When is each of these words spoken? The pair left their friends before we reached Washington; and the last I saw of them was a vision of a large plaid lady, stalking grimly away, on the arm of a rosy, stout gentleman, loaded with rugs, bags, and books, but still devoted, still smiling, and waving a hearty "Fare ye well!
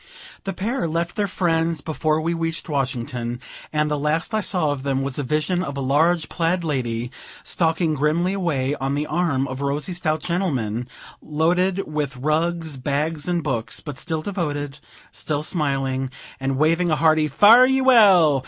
The 0.45 0.53
pair 0.53 0.87
left 0.87 1.15
their 1.15 1.27
friends 1.27 1.79
before 1.81 2.19
we 2.21 2.33
reached 2.33 2.67
Washington; 2.67 3.39
and 3.71 3.91
the 3.91 3.99
last 3.99 4.33
I 4.33 4.39
saw 4.41 4.71
of 4.71 4.81
them 4.81 5.03
was 5.03 5.19
a 5.19 5.23
vision 5.23 5.63
of 5.63 5.77
a 5.77 5.79
large 5.79 6.27
plaid 6.27 6.63
lady, 6.63 7.11
stalking 7.43 7.93
grimly 7.93 8.33
away, 8.33 8.73
on 8.81 8.95
the 8.95 9.05
arm 9.05 9.47
of 9.47 9.61
a 9.61 9.65
rosy, 9.65 9.93
stout 9.93 10.23
gentleman, 10.23 10.87
loaded 11.21 11.83
with 11.85 12.17
rugs, 12.17 12.77
bags, 12.77 13.27
and 13.27 13.43
books, 13.43 13.79
but 13.79 13.99
still 13.99 14.23
devoted, 14.23 14.79
still 15.11 15.43
smiling, 15.43 16.09
and 16.39 16.57
waving 16.57 16.89
a 16.89 16.95
hearty 16.95 17.27
"Fare 17.27 17.67
ye 17.67 17.79
well! 17.81 18.39